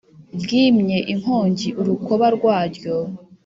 [0.41, 2.95] ryimye inkongi urukoba rwaryo